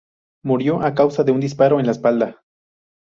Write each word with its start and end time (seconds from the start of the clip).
Murió 0.43 0.81
a 0.81 0.95
causa 0.95 1.23
de 1.23 1.31
un 1.31 1.39
disparo 1.39 1.79
en 1.79 1.85
la 1.85 1.91
espalda. 1.91 2.43